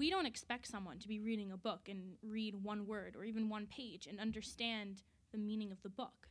[0.00, 3.50] we don't expect someone to be reading a book and read one word or even
[3.50, 6.28] one page and understand the meaning of the book.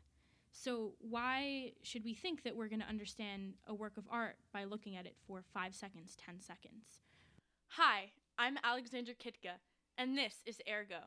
[0.52, 4.64] So, why should we think that we're going to understand a work of art by
[4.64, 6.98] looking at it for five seconds, 10 seconds?
[7.68, 8.10] Hi,
[8.40, 9.60] I'm Alexandra Kitka,
[10.00, 11.06] and this is Ergo.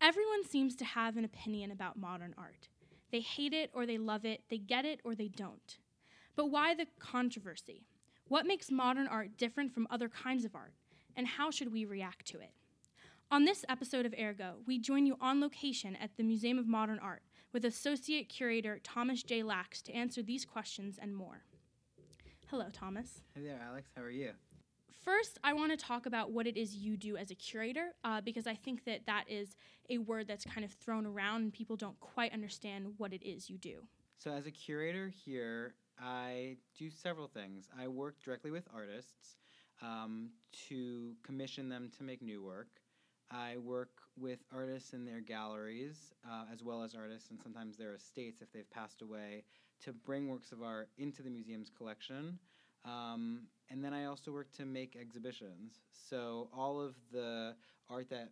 [0.00, 2.68] Everyone seems to have an opinion about modern art.
[3.14, 5.78] They hate it or they love it, they get it or they don't.
[6.34, 7.86] But why the controversy?
[8.26, 10.72] What makes modern art different from other kinds of art?
[11.14, 12.50] And how should we react to it?
[13.30, 16.98] On this episode of Ergo, we join you on location at the Museum of Modern
[16.98, 17.22] Art
[17.52, 19.44] with Associate Curator Thomas J.
[19.44, 21.44] Lax to answer these questions and more.
[22.48, 23.22] Hello, Thomas.
[23.36, 23.90] Hey there, Alex.
[23.94, 24.32] How are you?
[25.04, 28.22] First, I want to talk about what it is you do as a curator, uh,
[28.22, 29.56] because I think that that is
[29.90, 33.50] a word that's kind of thrown around and people don't quite understand what it is
[33.50, 33.82] you do.
[34.16, 37.68] So, as a curator here, I do several things.
[37.78, 39.36] I work directly with artists
[39.82, 40.30] um,
[40.68, 42.68] to commission them to make new work.
[43.30, 47.94] I work with artists in their galleries, uh, as well as artists and sometimes their
[47.94, 49.44] estates if they've passed away,
[49.82, 52.38] to bring works of art into the museum's collection.
[52.84, 53.40] Um,
[53.70, 55.80] and then I also work to make exhibitions.
[55.90, 57.54] So all of the
[57.88, 58.30] art that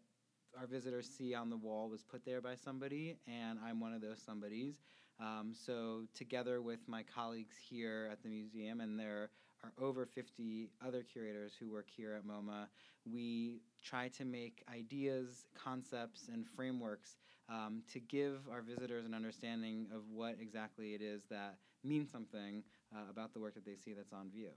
[0.58, 4.00] our visitors see on the wall was put there by somebody, and I'm one of
[4.00, 4.82] those somebodies.
[5.20, 9.30] Um, so, together with my colleagues here at the museum, and there
[9.62, 12.66] are over 50 other curators who work here at MoMA,
[13.10, 17.16] we try to make ideas, concepts, and frameworks
[17.48, 22.62] um, to give our visitors an understanding of what exactly it is that means something
[22.94, 24.50] uh, about the work that they see that's on view.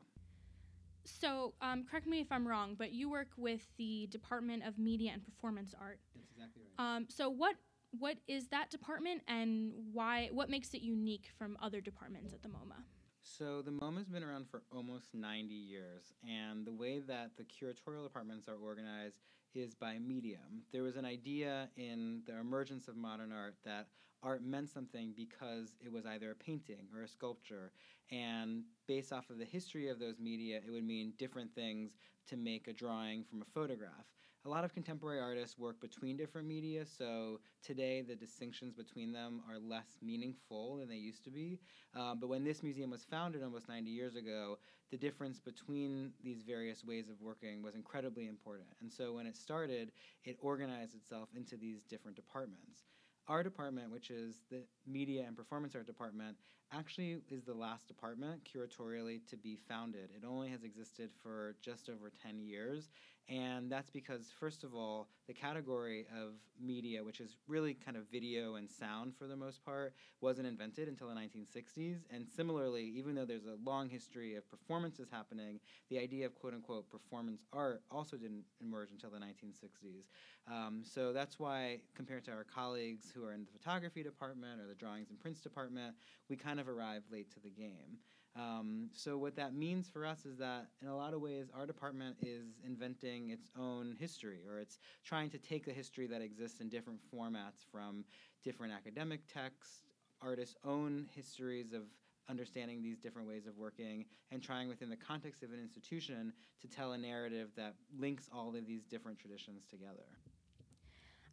[1.06, 5.12] So, um, correct me if I'm wrong, but you work with the Department of Media
[5.14, 6.00] and Performance Art.
[6.16, 6.96] That's exactly right.
[6.96, 7.56] Um, so, what
[8.00, 10.30] what is that department, and why?
[10.32, 12.84] What makes it unique from other departments at the MoMA?
[13.28, 18.04] So the MoMA's been around for almost 90 years, and the way that the curatorial
[18.04, 19.20] departments are organized
[19.56, 20.62] is by medium.
[20.72, 23.88] There was an idea in the emergence of modern art that
[24.26, 27.72] art meant something because it was either a painting or a sculpture,
[28.12, 31.98] and based off of the history of those media, it would mean different things
[32.28, 34.06] to make a drawing from a photograph
[34.46, 39.42] a lot of contemporary artists work between different media, so today the distinctions between them
[39.50, 41.60] are less meaningful than they used to be.
[41.96, 44.60] Um, but when this museum was founded almost 90 years ago,
[44.92, 48.68] the difference between these various ways of working was incredibly important.
[48.82, 49.92] And so when it started,
[50.26, 52.84] it organized itself into these different departments.
[53.28, 56.38] Our department, which is the Media and Performance Art Department,
[56.72, 60.12] actually is the last department curatorially to be founded.
[60.16, 62.90] It only has existed for just over 10 years,
[63.28, 68.04] and that's because, first of all, the category of media, which is really kind of
[68.12, 71.98] video and sound for the most part, wasn't invented until the 1960s.
[72.12, 75.60] And similarly, even though there's a long history of performances happening,
[75.90, 80.04] the idea of quote unquote performance art also didn't emerge until the 1960s.
[80.52, 84.68] Um, so that's why, compared to our colleagues who are in the photography department or
[84.68, 85.96] the drawings and prints department,
[86.30, 87.98] we kind of arrived late to the game.
[88.36, 91.66] Um, so what that means for us is that in a lot of ways our
[91.66, 96.60] department is inventing its own history or it's trying to take the history that exists
[96.60, 98.04] in different formats from
[98.44, 99.84] different academic texts,
[100.22, 101.84] artists' own histories of
[102.30, 106.68] understanding these different ways of working and trying within the context of an institution to
[106.68, 110.04] tell a narrative that links all of these different traditions together.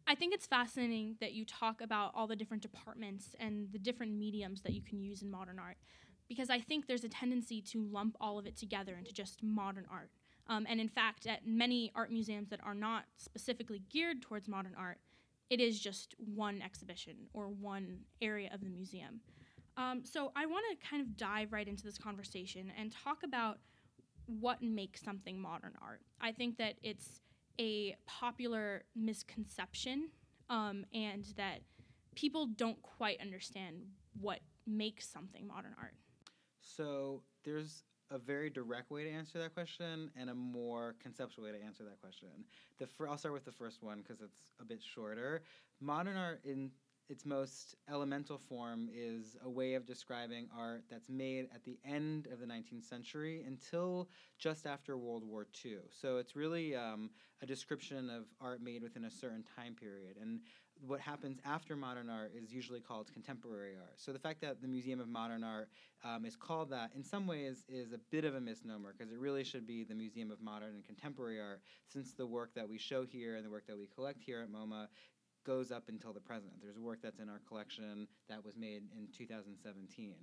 [0.05, 4.13] I think it's fascinating that you talk about all the different departments and the different
[4.13, 5.77] mediums that you can use in modern art
[6.27, 9.85] because I think there's a tendency to lump all of it together into just modern
[9.91, 10.09] art.
[10.47, 14.75] Um, and in fact, at many art museums that are not specifically geared towards modern
[14.77, 14.97] art,
[15.49, 19.21] it is just one exhibition or one area of the museum.
[19.77, 23.59] Um, so I want to kind of dive right into this conversation and talk about
[24.25, 26.01] what makes something modern art.
[26.21, 27.21] I think that it's
[27.59, 30.09] a popular misconception
[30.49, 31.61] um, and that
[32.15, 33.77] people don't quite understand
[34.19, 35.93] what makes something modern art.
[36.63, 41.51] So there's a very direct way to answer that question and a more conceptual way
[41.51, 42.29] to answer that question.
[42.79, 45.41] The I'll start with the first one because it's a bit shorter.
[45.81, 46.71] Modern art, in
[47.09, 52.27] its most elemental form, is a way of describing art that's made at the end
[52.31, 55.77] of the 19th century until just after World War II.
[55.89, 57.09] So it's really um,
[57.41, 60.17] a description of art made within a certain time period.
[60.21, 60.41] And
[60.85, 63.93] what happens after modern art is usually called contemporary art.
[63.95, 65.69] So the fact that the Museum of Modern Art
[66.03, 69.19] um, is called that in some ways is a bit of a misnomer because it
[69.19, 72.77] really should be the Museum of Modern and Contemporary Art since the work that we
[72.77, 74.87] show here and the work that we collect here at MoMA
[75.45, 76.53] goes up until the present.
[76.61, 80.15] There's work that's in our collection that was made in 2017.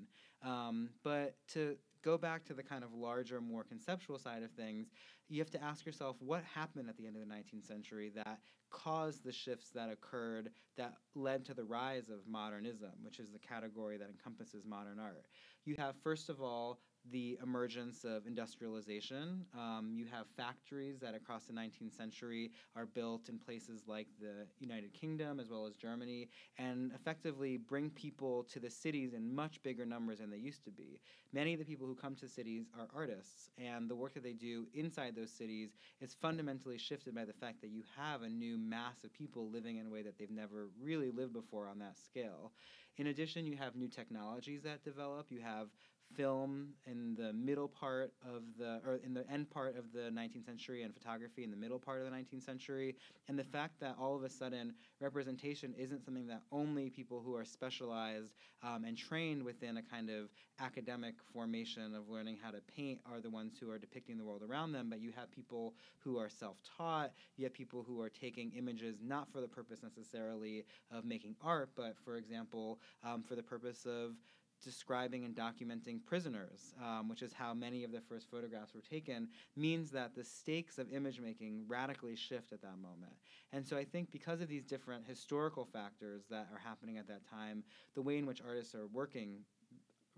[0.43, 4.89] Um, but to go back to the kind of larger, more conceptual side of things,
[5.29, 8.39] you have to ask yourself what happened at the end of the 19th century that
[8.71, 13.39] caused the shifts that occurred that led to the rise of modernism, which is the
[13.39, 15.27] category that encompasses modern art.
[15.65, 16.81] You have, first of all,
[17.11, 19.45] the emergence of industrialization.
[19.57, 24.47] Um, you have factories that across the 19th century are built in places like the
[24.59, 26.29] United Kingdom as well as Germany
[26.59, 30.71] and effectively bring people to the cities in much bigger numbers than they used to
[30.71, 31.01] be.
[31.33, 34.33] Many of the people who come to cities are artists, and the work that they
[34.33, 38.59] do inside those cities is fundamentally shifted by the fact that you have a new
[38.59, 41.97] mass of people living in a way that they've never really lived before on that
[41.97, 42.53] scale.
[42.97, 45.27] In addition, you have new technologies that develop.
[45.31, 45.69] You have
[46.17, 50.45] film in the middle part of the or in the end part of the 19th
[50.47, 52.97] century and photography in the middle part of the 19th century.
[53.29, 57.35] And the fact that all of a sudden representation isn't something that only people who
[57.37, 60.29] are specialized um, and trained within a kind of
[60.61, 64.43] academic formation of learning how to paint are the ones who are depicting the world
[64.49, 68.53] around them but you have people who are self-taught you have people who are taking
[68.57, 73.43] images not for the purpose necessarily of making art but for example um, for the
[73.43, 74.13] purpose of
[74.61, 79.29] describing and documenting prisoners, um, which is how many of the first photographs were taken,
[79.57, 83.13] means that the stakes of image making radically shift at that moment.
[83.53, 87.29] And so I think because of these different historical factors that are happening at that
[87.29, 87.65] time,
[87.95, 89.41] the way in which artists are working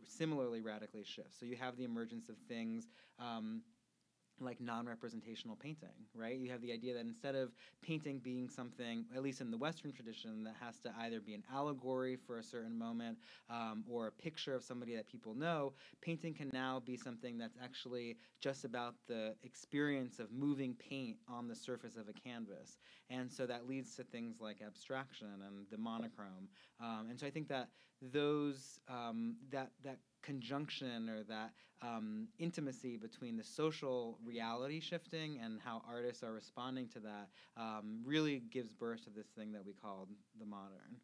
[0.05, 1.39] similarly radically shifts.
[1.39, 2.89] So you have the emergence of things.
[3.19, 3.63] Um,
[4.45, 6.39] like non-representational painting, right?
[6.39, 7.53] You have the idea that instead of
[7.83, 11.43] painting being something, at least in the Western tradition, that has to either be an
[11.53, 13.19] allegory for a certain moment
[13.51, 17.57] um, or a picture of somebody that people know, painting can now be something that's
[17.63, 22.79] actually just about the experience of moving paint on the surface of a canvas,
[23.11, 26.49] and so that leads to things like abstraction and the monochrome.
[26.81, 27.69] Um, and so I think that
[28.01, 31.53] those um, that that conjunction or that
[31.83, 38.01] um, intimacy between the social reality shifting and how artists are responding to that um,
[38.05, 40.09] really gives birth to this thing that we call
[40.39, 40.97] the modern.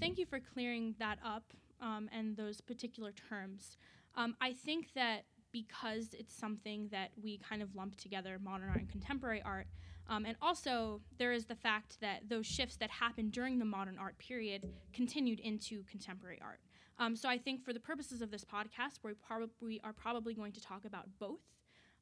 [0.00, 3.76] Thank you for clearing that up um, and those particular terms.
[4.16, 8.78] Um, I think that because it's something that we kind of lump together modern art
[8.78, 9.66] and contemporary art,
[10.10, 13.96] um, and also, there is the fact that those shifts that happened during the modern
[13.96, 16.58] art period continued into contemporary art.
[17.00, 20.52] Um, so I think for the purposes of this podcast, we probably are probably going
[20.52, 21.40] to talk about both,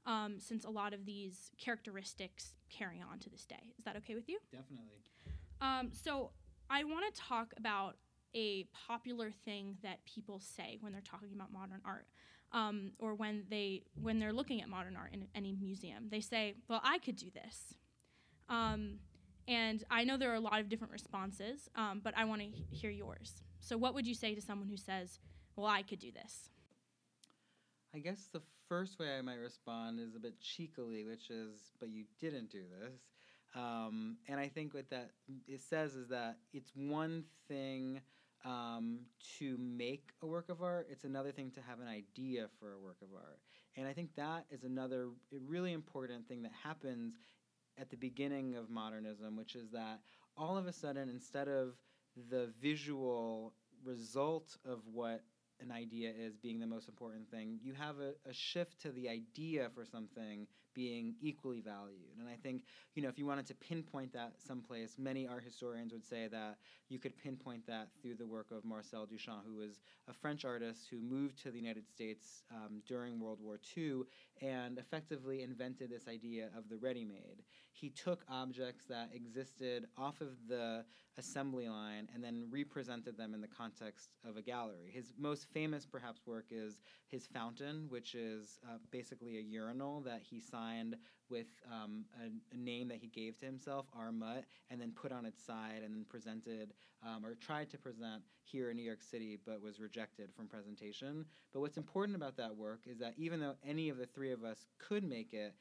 [0.06, 3.72] um, since a lot of these characteristics carry on to this day.
[3.78, 4.40] Is that okay with you?
[4.50, 4.98] Definitely.
[5.60, 6.30] Um, so
[6.68, 7.96] I want to talk about
[8.34, 12.06] a popular thing that people say when they're talking about modern art,
[12.52, 16.08] um, or when they when they're looking at modern art in any museum.
[16.10, 17.74] They say, "Well, I could do this."
[18.48, 18.98] Um,
[19.46, 22.48] and I know there are a lot of different responses, um, but I want to
[22.74, 23.42] hear yours.
[23.60, 25.18] So, what would you say to someone who says,
[25.56, 26.50] Well, I could do this?
[27.94, 31.90] I guess the first way I might respond is a bit cheekily, which is, But
[31.90, 33.00] you didn't do this.
[33.54, 35.10] Um, and I think what that
[35.46, 38.00] it says is that it's one thing
[38.44, 39.00] um,
[39.38, 42.78] to make a work of art, it's another thing to have an idea for a
[42.78, 43.38] work of art.
[43.76, 45.08] And I think that is another
[45.46, 47.14] really important thing that happens
[47.78, 50.00] at the beginning of modernism, which is that
[50.36, 51.74] all of a sudden, instead of
[52.30, 53.54] the visual
[53.84, 55.22] result of what
[55.60, 59.08] an idea is being the most important thing, you have a, a, shift to the
[59.08, 62.14] idea for something being equally valued.
[62.20, 62.62] And I think,
[62.94, 66.58] you know, if you wanted to pinpoint that someplace, many art historians would say that
[66.88, 70.86] you could pinpoint that through the work of Marcel Duchamp, who was a French artist
[70.90, 74.02] who moved to the United States um, during World War II
[74.40, 77.42] and effectively invented this idea of the ready made.
[77.80, 80.84] He took objects that existed off of the
[81.16, 84.90] assembly line and then represented them in the context of a gallery.
[84.92, 90.22] His most famous, perhaps, work is his fountain, which is uh, basically a urinal that
[90.22, 90.96] he signed
[91.30, 94.10] with um, a, a, name that he gave to himself, R.
[94.10, 96.72] Mutt, and then put on its side and then presented
[97.06, 101.24] um, or tried to present here in New York City, but was rejected from presentation.
[101.52, 104.42] But what's important about that work is that even though any of the three of
[104.42, 105.54] us could make it,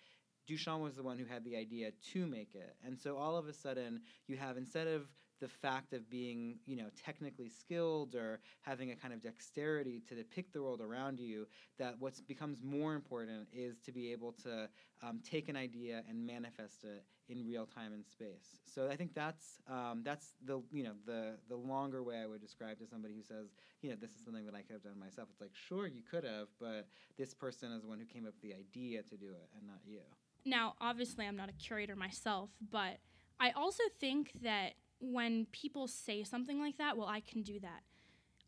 [0.48, 2.76] Duchamp was the one who had the idea to make it.
[2.86, 5.08] And so all of a sudden, you have instead of
[5.40, 10.16] the fact of being, you know, technically skilled or having a kind of dexterity to
[10.16, 11.46] depict the world around you,
[11.78, 14.68] that what becomes more important is to be able to
[15.04, 18.62] um, take an idea and manifest it in real time and space.
[18.66, 22.42] So I think that's um, that's the you know the the longer way I would
[22.42, 25.00] describe to somebody who says, you know, this is something that I could have done
[25.00, 25.28] myself.
[25.32, 26.88] It's like, sure, you could have, but
[27.18, 29.68] this person is the one who came up with the idea to do it, and
[29.68, 30.02] not you.
[30.46, 32.98] Now, obviously, I'm not a curator myself, but
[33.40, 37.82] I also think that when people say something like that, well, I can do that,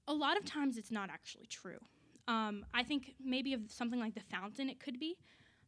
[0.07, 1.79] a lot of times it's not actually true.
[2.27, 5.17] Um, I think maybe of something like the fountain, it could be,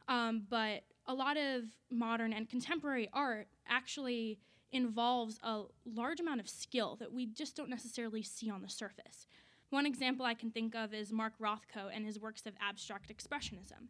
[0.08, 4.40] um, but a lot of modern and contemporary art actually
[4.72, 9.28] involves a large amount of skill that we just don't necessarily see on the surface.
[9.70, 13.88] One example I can think of is Mark Rothko and his works of abstract expressionism.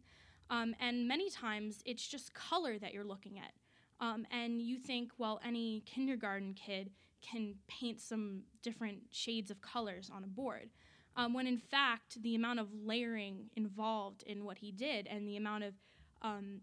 [0.52, 3.52] Um, and many times it's just color that you're looking at.
[4.00, 6.90] Um, and you think, well, any kindergarten kid
[7.22, 10.68] can paint some different shades of colors on a board.
[11.16, 15.38] Um, when in fact, the amount of layering involved in what he did and the
[15.38, 15.74] amount of
[16.20, 16.60] um,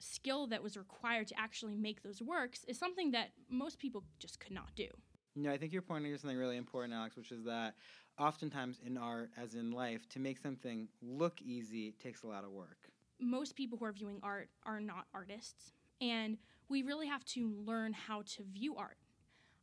[0.00, 4.40] skill that was required to actually make those works is something that most people just
[4.40, 4.88] could not do.
[5.36, 7.74] No, I think you're pointing to something really important, Alex, which is that
[8.18, 12.50] oftentimes in art, as in life, to make something look easy takes a lot of
[12.50, 12.90] work.
[13.20, 17.92] Most people who are viewing art are not artists, and we really have to learn
[17.92, 18.98] how to view art.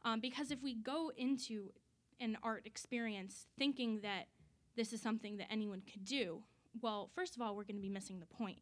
[0.03, 1.71] Um, because if we go into
[2.19, 4.27] an art experience thinking that
[4.75, 6.43] this is something that anyone could do,
[6.81, 8.59] well, first of all, we're going to be missing the point.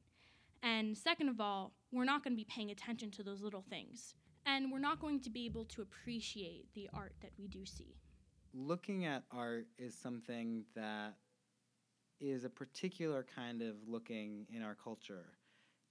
[0.62, 4.15] And second of all, we're not going to be paying attention to those little things.
[4.45, 7.95] And we're not going to be able to appreciate the art that we do see.
[8.53, 11.15] Looking at art is something that
[12.24, 15.25] is a particular kind of looking in our culture.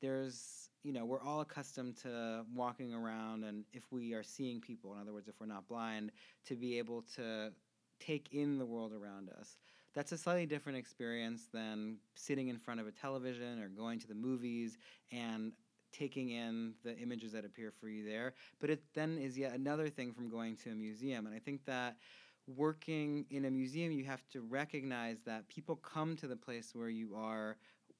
[0.00, 4.94] There's, you know, we're all accustomed to walking around, and if we are seeing people,
[4.94, 6.10] in other words, if we're not blind,
[6.46, 7.52] to be able to
[8.00, 9.56] take in the world around us
[9.94, 14.08] that's a slightly different experience than sitting in front of a television or going to
[14.08, 14.78] the movies
[15.10, 15.52] and
[15.92, 18.32] taking in the images that appear for you there.
[18.60, 21.26] But it then is yet another thing from going to a museum.
[21.26, 21.96] And I think that
[22.46, 26.88] working in a museum, you have to recognize that people come to the place where
[26.88, 27.56] you are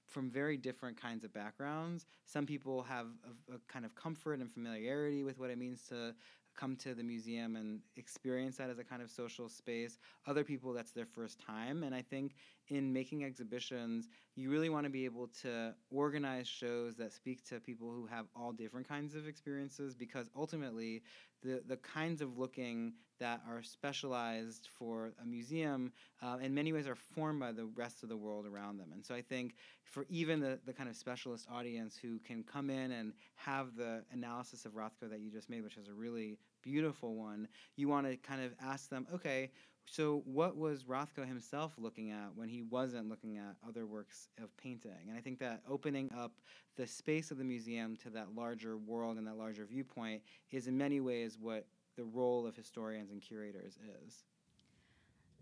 [0.06, 2.06] from very different kinds of backgrounds.
[2.25, 3.06] Some people have
[3.50, 6.14] a, a, kind of comfort and familiarity with what it means to
[6.54, 9.99] come to the museum and experience that as a kind of social space.
[10.26, 11.82] Other people, that's their first time.
[11.82, 12.34] And I think
[12.68, 17.61] in making exhibitions, you really want to be able to organize shows that speak to
[17.61, 21.02] people who have all different kinds of experiences because ultimately,
[21.42, 26.88] the, the kinds of looking that are specialized for a museum uh, in many ways
[26.88, 28.90] are formed by the rest of the world around them.
[28.92, 32.68] And so I think for even the, the kind of specialist audience who can come
[32.68, 36.38] in and have the analysis of Rothko that you just made, which is a really
[36.62, 37.46] beautiful one,
[37.76, 39.50] you want to kind of ask them, okay,
[39.85, 44.57] so what was Rothko himself looking at when he wasn't looking at other works of
[44.57, 45.09] painting?
[45.09, 46.33] And I think that opening up
[46.77, 50.79] the space of the museum to that larger world and that larger viewpoint is in
[50.79, 54.25] many ways what the role of historians and curators is.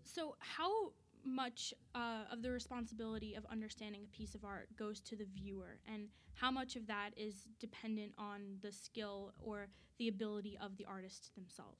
[0.03, 0.91] So, how
[1.23, 5.77] much uh, of the responsibility of understanding a piece of art goes to the viewer,
[5.91, 9.67] and how much of that is dependent on the skill or
[9.99, 11.77] the ability of the artist themselves?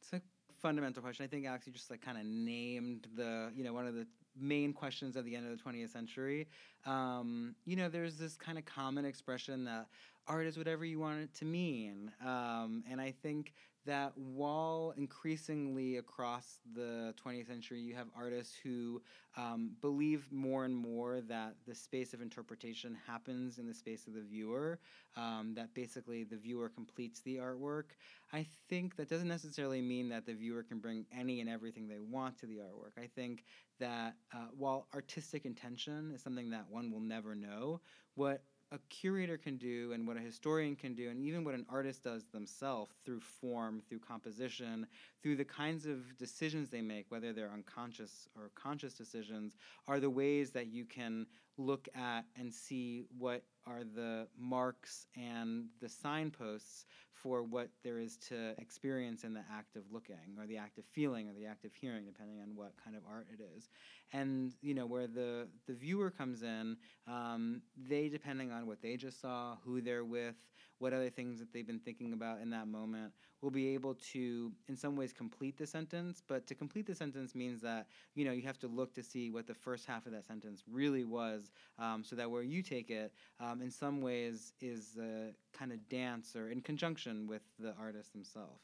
[0.00, 0.20] It's a
[0.64, 1.26] fundamental question.
[1.26, 4.06] I think Alex, you just like kind of named the you know one of the
[4.40, 6.48] main questions at the end of the 20th century.
[6.86, 9.88] Um, you know, there's this kind of common expression that
[10.26, 13.52] art is whatever you want it to mean, um, and I think
[13.86, 19.02] that while increasingly across the 20th century you have artists who
[19.36, 24.14] um, believe more and more that the space of interpretation happens in the space of
[24.14, 24.78] the viewer,
[25.16, 27.96] um, that basically the viewer completes the artwork,
[28.32, 32.00] I think that doesn't necessarily mean that the viewer can bring any and everything they
[32.00, 33.02] want to the artwork.
[33.02, 33.44] I think
[33.80, 37.80] that uh, while artistic intention is something that one will never know,
[38.14, 38.42] what
[38.74, 42.02] a curator can do and what a historian can do and even what an artist
[42.02, 44.84] does themselves through form through composition
[45.22, 49.54] through the kinds of decisions they make whether they're unconscious or conscious decisions
[49.86, 51.24] are the ways that you can
[51.56, 58.16] look at and see what are the marks and the signposts for what there is
[58.18, 61.64] to experience in the act of looking or the act of feeling or the act
[61.64, 63.70] of hearing depending on what kind of art it is.
[64.12, 68.96] And you know where the the viewer comes in um, they depending on what they
[68.96, 70.36] just saw who they're with
[70.84, 73.10] what other things that they've been thinking about in that moment
[73.40, 76.22] will be able to in some ways complete the sentence.
[76.28, 79.30] But to complete the sentence means that you know you have to look to see
[79.30, 82.90] what the first half of that sentence really was um, so that where you take
[82.90, 87.74] it um, in some ways is a kind of dance or in conjunction with the
[87.80, 88.60] artist themselves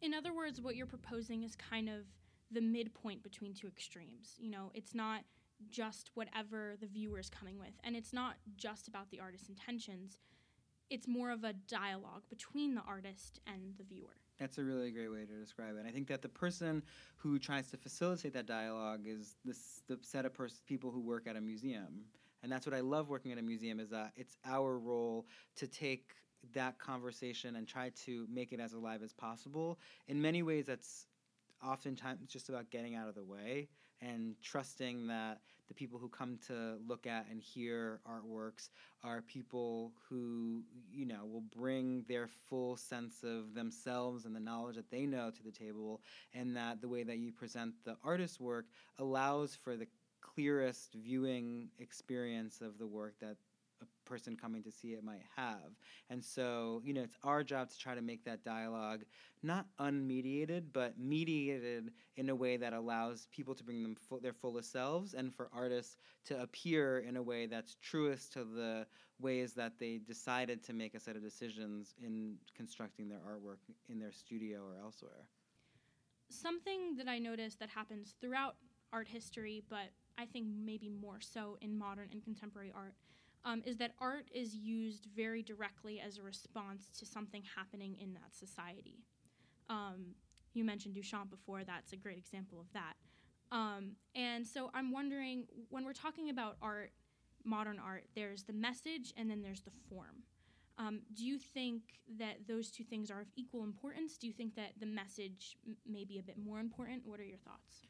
[0.00, 2.04] in other words what you're proposing is kind of
[2.52, 4.36] the midpoint between two extremes.
[4.38, 5.22] You know it's not
[5.68, 10.18] just whatever the viewer is coming with and it's not just about the artist's intentions
[10.90, 14.16] it's more of a dialogue between the artist and the viewer.
[14.38, 15.84] That's a really great way to describe it.
[15.86, 16.82] I think that the person
[17.16, 21.26] who tries to facilitate that dialogue is this, the set of pers- people who work
[21.26, 22.04] at a museum.
[22.42, 25.26] And that's what I love working at a museum is that it's our role
[25.56, 26.12] to take
[26.54, 29.78] that conversation and try to make it as alive as possible.
[30.06, 31.06] In many ways, that's
[31.64, 33.68] oftentimes just about getting out of the way
[34.00, 38.68] and trusting that the people who come to look at and hear artworks
[39.02, 40.62] are people who
[40.92, 45.30] you know will bring their full sense of themselves and the knowledge that they know
[45.30, 46.00] to the table
[46.34, 48.66] and that the way that you present the artist's work
[48.98, 49.86] allows for the
[50.20, 53.36] clearest viewing experience of the work that
[54.08, 55.76] person coming to see it might have.
[56.10, 59.04] And so, you know, it's our job to try to make that dialogue
[59.42, 64.32] not unmediated, but mediated in a way that allows people to bring them full, their
[64.32, 68.86] fullest selves and for artists to appear in a way that's truest to the
[69.20, 73.98] ways that they decided to make a set of decisions in constructing their artwork in
[73.98, 75.28] their studio or elsewhere.
[76.30, 78.56] Something that I noticed that happens throughout
[78.92, 82.94] art history, but I think maybe more so in modern and contemporary art,
[83.44, 88.14] um, is that art is used very directly as a response to something happening in
[88.14, 89.04] that society.
[89.68, 90.14] Um,
[90.54, 92.94] you mentioned Duchamp before, that's a great example of that.
[93.50, 96.92] Um, and so I'm wondering when we're talking about art,
[97.44, 100.24] modern art, there's the message and then there's the form.
[100.78, 101.82] Um, do you think
[102.18, 104.16] that those two things are of equal importance?
[104.16, 107.02] Do you think that the message m- may be a bit more important?
[107.04, 107.82] What are your thoughts?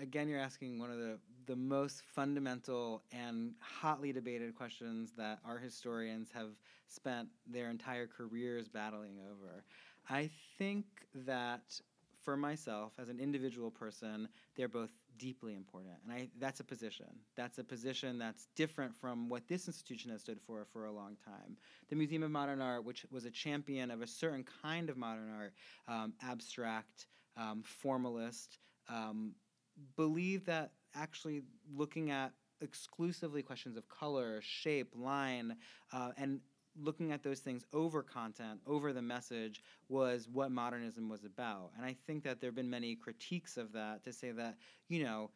[0.00, 5.58] again, you're asking one of the, the most fundamental and hotly debated questions that our
[5.58, 6.50] historians have
[6.88, 9.64] spent their entire careers battling over.
[10.08, 10.84] I think
[11.14, 11.80] that
[12.22, 15.94] for myself, as an individual person, they're both deeply important.
[16.04, 17.06] And I, that's a position.
[17.36, 21.16] That's a position that's different from what this institution has stood for for a long
[21.24, 21.56] time.
[21.88, 25.30] The Museum of Modern Art, which was a champion of a certain kind of modern
[25.38, 25.52] art,
[25.86, 28.58] um, abstract, um, formalist,
[28.88, 29.34] um,
[29.96, 31.42] believe that actually
[31.74, 35.56] looking at exclusively questions of color, shape, line,
[35.92, 36.40] uh, and
[36.80, 41.70] looking at those things over content, over the message, was what modernism was about.
[41.76, 44.56] And I think that there have been many critiques of that to say that,
[44.88, 45.30] you know,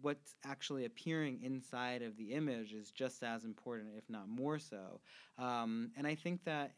[0.00, 5.00] what's actually appearing inside of the image is just as important, if not more so.
[5.38, 6.72] Um, and I think that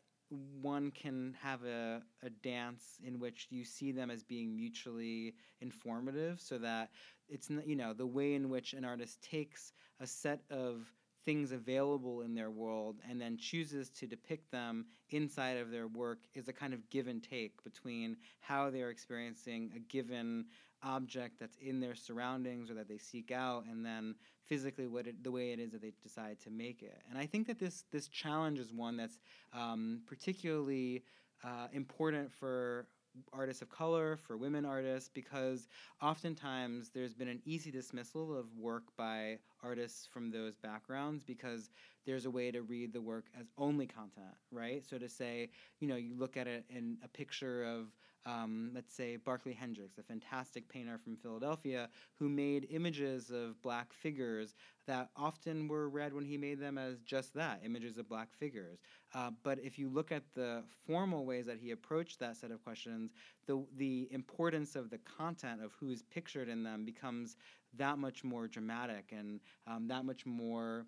[0.63, 6.41] one can have a, a dance in which you see them as being mutually informative
[6.41, 6.91] so that
[7.31, 10.93] it's you know the way in which an artist takes a set of
[11.25, 16.19] things available in their world and then chooses to depict them inside of their work
[16.35, 20.47] is a kind of give and take between how they're experiencing a given
[20.83, 24.15] object that's in their surroundings or that they seek out and then
[24.47, 27.03] physically what it, the way it is that they decide to make it.
[27.11, 29.19] And i think that this this challenge is one that's
[29.53, 31.05] um, particularly
[31.45, 32.87] uh, important for
[33.33, 35.69] artists of color, for women artists, because
[36.03, 41.71] oftentimes there's been an easy dismissal of work by artists from those backgrounds because
[42.07, 44.85] there's a way to read the work as only content, right?
[44.85, 47.89] So to say, you know, you look at it in a picture of
[48.27, 53.93] um, let's say Barkley Hendricks, a fantastic painter from Philadelphia, who made images of black
[53.93, 54.55] figures
[54.87, 58.81] that often were read when he made them as just that images of black figures.
[59.15, 62.63] Uh, but if you look at the formal ways that he approached that set of
[62.63, 63.13] questions,
[63.47, 67.37] the, the importance of the content of who's pictured in them becomes
[67.77, 70.87] that much more dramatic and um, that much more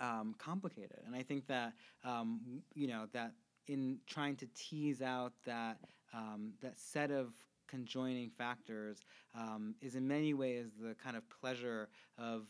[0.00, 1.00] um, complicated.
[1.06, 1.72] And I think that,
[2.04, 3.32] um, you know, that
[3.66, 5.78] in trying to tease out that
[6.12, 7.32] um, that set of
[7.68, 12.46] conjoining factors um, is in many ways the kind of pleasure of,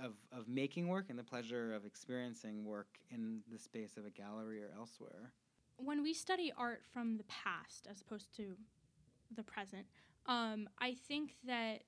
[0.00, 4.10] of, of making work and the pleasure of experiencing work in the space of a
[4.10, 5.32] gallery or elsewhere.
[5.76, 8.56] When we study art from the past as opposed to
[9.34, 9.86] the present,
[10.26, 11.82] um, I think that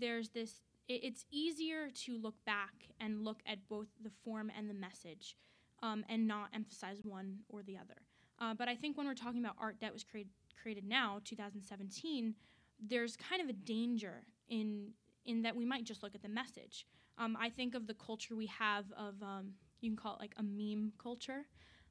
[0.00, 4.68] there's this, it, it's easier to look back and look at both the form and
[4.68, 5.36] the message
[5.82, 8.02] um, and not emphasize one or the other.
[8.42, 12.34] Uh, but I think when we're talking about art that was created created now, 2017,
[12.88, 14.88] there's kind of a danger in
[15.24, 16.86] in that we might just look at the message.
[17.18, 20.34] Um, I think of the culture we have of um, you can call it like
[20.38, 21.46] a meme culture,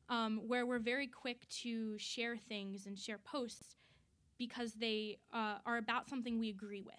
[0.10, 3.78] um, where we're very quick to share things and share posts
[4.38, 6.96] because they uh, are about something we agree with.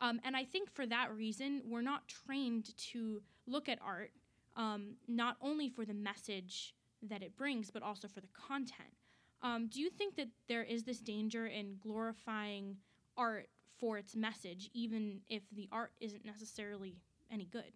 [0.00, 4.12] Um, and I think for that reason, we're not trained to look at art
[4.54, 6.74] um, not only for the message
[7.08, 8.90] that it brings, but also for the content.
[9.42, 12.76] Um, do you think that there is this danger in glorifying
[13.16, 16.96] art for its message, even if the art isn't necessarily
[17.30, 17.72] any good?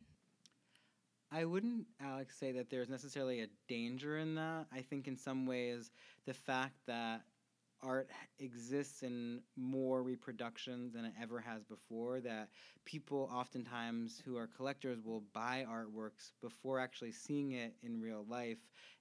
[1.33, 4.67] I wouldn't, Alex, say that there's necessarily a danger in that.
[4.73, 5.91] I think in some ways
[6.27, 7.23] the fact that
[7.83, 12.21] art exists in more reproductions than it ever has before.
[12.21, 12.49] That
[12.85, 18.59] people oftentimes who are collectors will buy artworks before actually seeing it in real life,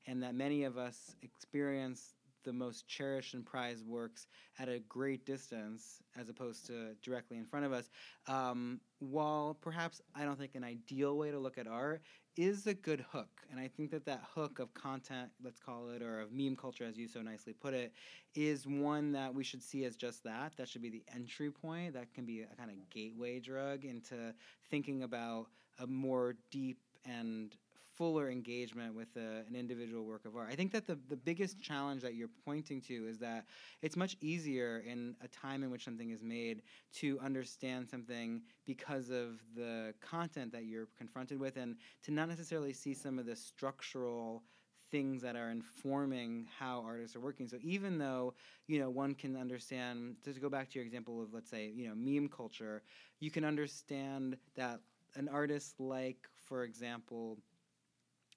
[0.08, 4.28] and that many of us experience the most cherished and prized works
[4.60, 7.90] at a great distance as opposed to directly in front of us.
[8.28, 12.02] Um, while perhaps I don't think an ideal way to look at art
[12.38, 13.42] is a good hook.
[13.52, 16.86] And I think that that hook of content, let's call it, or of meme culture,
[16.86, 17.92] as you so nicely put it,
[18.34, 20.54] is one that we should see as just that.
[20.58, 21.94] That should be the entry point.
[21.94, 24.34] That can be a kind of gateway drug into
[24.70, 25.48] thinking about
[25.80, 27.56] a more deep and
[28.00, 30.48] fuller engagement with a, an individual work of art.
[30.50, 33.46] I think that the, the biggest challenge that you're pointing to is that
[33.82, 36.62] it's much easier in a time in which something is made
[36.94, 42.72] to understand something because of the content that you're confronted with and to not necessarily
[42.72, 44.44] see some of the structural
[44.92, 47.50] things that are informing how artists are working.
[47.50, 48.34] So even though,
[48.68, 51.90] you know, one can understand to go back to your example of let's say, you
[51.90, 52.82] know, meme culture,
[53.20, 54.80] you can understand that
[55.16, 57.38] an artist like, for example,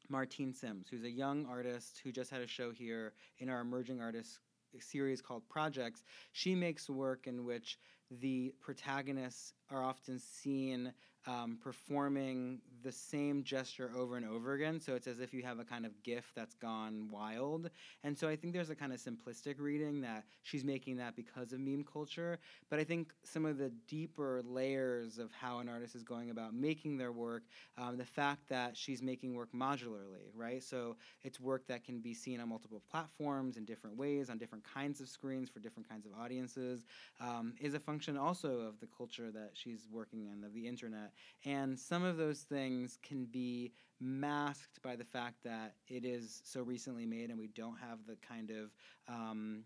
[0.09, 4.01] Martine Syms, who's a young artist who just had a show here in our emerging
[4.01, 4.41] artists
[4.81, 6.03] series called Projects.
[6.33, 7.79] She makes work in which
[8.11, 10.93] the protagonists are often seen
[11.27, 14.81] um, performing the same gesture over and over again.
[14.81, 17.71] So it's as if you have a kind of GIF that's gone wild.
[18.05, 21.53] And so I think there's a kind of simplistic reading that she's making that because
[21.53, 22.39] of meme culture.
[22.71, 26.55] But I think some of the deeper layers of how an artist is going about
[26.55, 27.45] making their work,
[27.79, 30.63] um, the fact that she's making work modularly, right?
[30.63, 34.65] So it's work that can be seen on multiple platforms in different ways, on different
[34.65, 36.83] kinds of screens for different kinds of audiences,
[37.21, 41.13] um, is a function also of the culture that she's working in, of the internet.
[41.45, 42.72] And some of those things
[43.03, 47.79] can be masked by the fact that it is so recently made and we don't
[47.79, 48.71] have the kind of
[49.09, 49.65] um,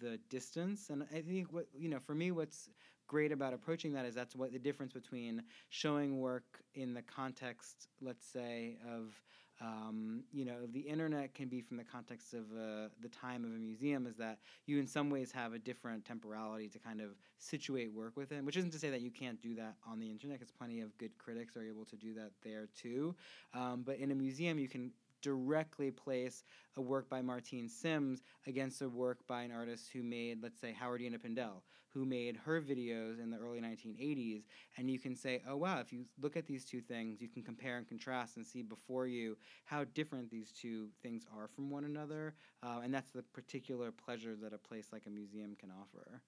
[0.00, 0.90] the distance.
[0.90, 2.68] And I think what you know, for me, what's
[3.06, 7.88] great about approaching that is that's what the difference between showing work in the context,
[8.00, 9.14] let's say, of
[9.60, 13.50] um, you know, the internet can be from the context of uh, the time of
[13.50, 17.10] a museum, is that you in some ways have a different temporality to kind of
[17.38, 20.38] situate work within, which isn't to say that you can't do that on the internet,
[20.38, 23.14] because plenty of good critics are able to do that there too.
[23.54, 24.90] Um, but in a museum, you can
[25.22, 26.44] directly place
[26.76, 30.74] a work by Martine Syms against a work by an artist who made, let's say,
[30.78, 34.44] Howardena Pindell, who made her videos in the early 1980s.
[34.76, 37.42] And you can say, oh, wow, if you look at these two things, you can
[37.42, 41.84] compare and contrast and see before you how different these two things are from one
[41.84, 42.34] another.
[42.62, 46.22] Uh, and that's the particular pleasure that a place like a museum can offer.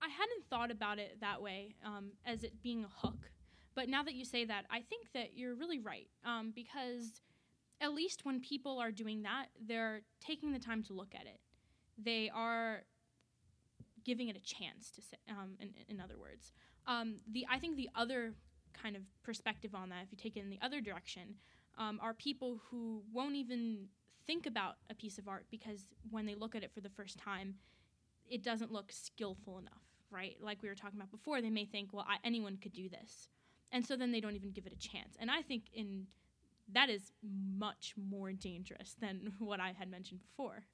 [0.00, 3.30] I hadn't thought about it that way um, as it being a hook.
[3.76, 7.20] But now that you say that, I think that you're really right um, because
[7.80, 11.40] at least when people are doing that, they're taking the time to look at it.
[12.02, 12.84] They are
[14.04, 16.52] giving it a chance to say, um, in, in other words.
[16.86, 18.32] Um, the I think the other
[18.72, 21.34] kind of perspective on that, if you take it in the other direction,
[21.78, 23.88] um, are people who won't even
[24.26, 27.18] think about a piece of art because when they look at it for the first
[27.18, 27.56] time,
[28.28, 30.36] it doesn't look skillful enough, right?
[30.40, 33.28] Like we were talking about before, they may think, well, I, anyone could do this,
[33.72, 35.16] and so then they don't even give it a chance.
[35.18, 36.06] And I think in
[36.72, 40.64] that is much more dangerous than what I had mentioned before.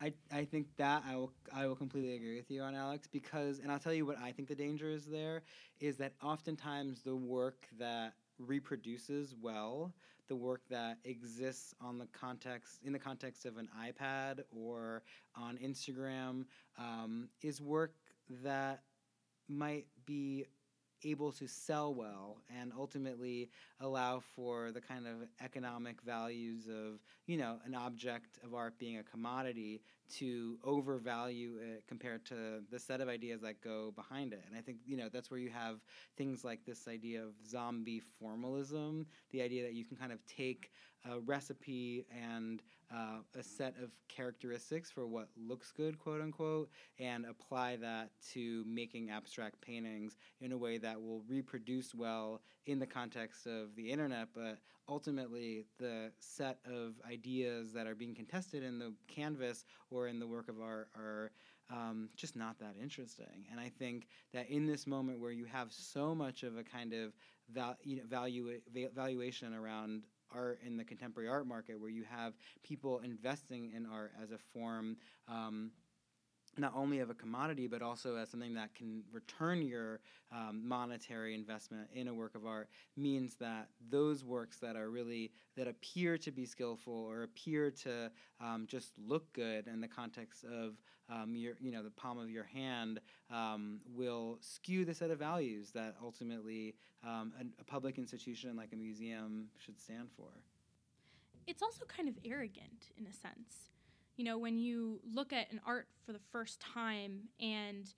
[0.00, 3.60] I, I think that I will I will completely agree with you on Alex because
[3.60, 5.42] and I'll tell you what I think the danger is there
[5.78, 9.94] is that oftentimes the work that reproduces well
[10.28, 15.02] the work that exists on the context in the context of an iPad or
[15.36, 16.46] on Instagram
[16.78, 17.94] um, is work
[18.42, 18.82] that
[19.48, 20.46] might be
[21.04, 27.36] able to sell well and ultimately allow for the kind of economic values of you
[27.36, 33.00] know an object of art being a commodity to overvalue it compared to the set
[33.00, 34.44] of ideas that go behind it.
[34.46, 35.80] And i think you know that's where you have
[36.16, 40.70] things like this idea of zombie formalism the idea that you can kind of take
[41.10, 42.62] a recipe and
[42.94, 48.64] uh, a set of characteristics for what looks good, quote unquote, and apply that to
[48.66, 53.90] making abstract paintings in a way that will reproduce well in the context of the
[53.90, 60.08] internet, but ultimately the set of ideas that are being contested in the canvas or
[60.08, 61.32] in the work of art are
[61.70, 63.46] um, just not that interesting.
[63.50, 66.92] And I think that in this moment where you have so much of a kind
[66.92, 67.12] of
[67.50, 68.60] val- you know, value,
[68.94, 70.02] valuation around
[70.34, 74.38] art in the contemporary art market where you have people investing in art as a
[74.38, 74.96] form
[75.28, 75.70] um,
[76.58, 81.34] not only of a commodity but also as something that can return your um, monetary
[81.34, 86.16] investment in a work of art means that those works that are really that appear
[86.18, 88.10] to be skillful or appear to
[88.40, 90.74] um, just look good in the context of
[91.08, 95.18] um, your you know the palm of your hand um, will skew the set of
[95.18, 100.28] values that ultimately um, a, a public institution like a museum should stand for.
[101.46, 103.72] It's also kind of arrogant in a sense
[104.22, 107.92] you know when you look at an art for the first time and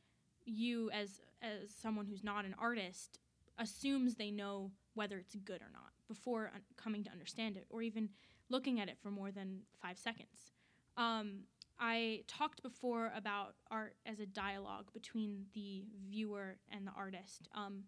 [0.47, 3.19] you as as someone who's not an artist
[3.59, 7.83] assumes they know whether it's good or not before un- coming to understand it or
[7.83, 8.09] even
[8.49, 10.53] looking at it for more than five seconds.
[10.97, 11.41] Um,
[11.79, 17.83] i talked before about art as a dialogue between the viewer and the artist um,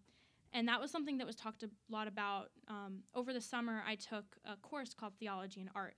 [0.53, 2.49] and that was something that was talked a lot about.
[2.67, 5.95] Um, over the summer i took a course called theology and art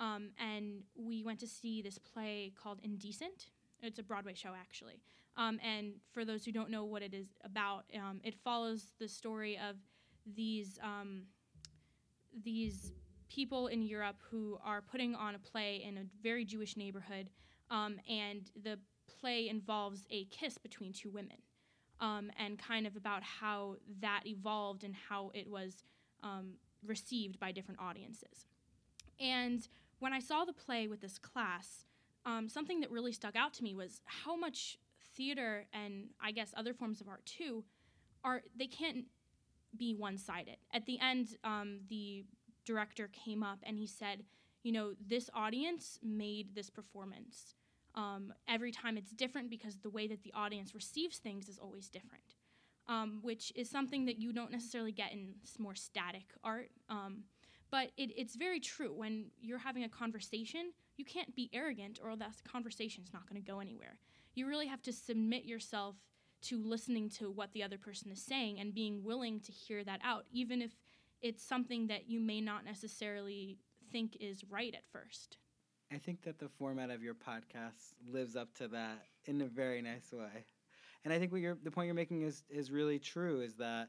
[0.00, 3.50] um, and we went to see this play called Indecent.
[3.82, 5.00] It's a Broadway show, actually.
[5.36, 9.08] Um, and for those who don't know what it is about, um, it follows the
[9.08, 9.76] story of
[10.36, 11.22] these um,
[12.44, 12.92] these
[13.28, 17.30] people in Europe who are putting on a play in a very Jewish neighborhood,
[17.70, 18.78] um, and the
[19.20, 21.38] play involves a kiss between two women,
[22.00, 25.84] um, and kind of about how that evolved and how it was
[26.86, 28.46] received by different audiences.
[29.20, 29.66] And
[30.02, 31.86] when I saw the play with this class,
[32.26, 34.76] um, something that really stuck out to me was how much
[35.16, 37.62] theater and I guess other forms of art too
[38.24, 39.04] are they can't
[39.76, 40.56] be one-sided.
[40.74, 42.24] At the end, um, the
[42.64, 44.24] director came up and he said,
[44.64, 47.54] you know, this audience made this performance.
[47.94, 51.88] Um, every time it's different because the way that the audience receives things is always
[51.88, 52.34] different,
[52.88, 56.70] um, which is something that you don't necessarily get in more static art.
[56.88, 57.22] Um,
[57.72, 58.92] but it, it's very true.
[58.94, 63.42] When you're having a conversation, you can't be arrogant or that conversation is not going
[63.42, 63.98] to go anywhere.
[64.34, 65.96] You really have to submit yourself
[66.42, 70.00] to listening to what the other person is saying and being willing to hear that
[70.04, 70.72] out, even if
[71.22, 73.58] it's something that you may not necessarily
[73.90, 75.38] think is right at first.
[75.90, 79.80] I think that the format of your podcast lives up to that in a very
[79.80, 80.44] nice way.
[81.04, 83.88] And I think what you're, the point you're making is, is really true is that,